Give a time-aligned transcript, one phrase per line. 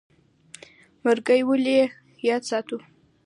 [1.03, 1.79] مرګ ولې
[2.27, 2.77] یاد ساتو؟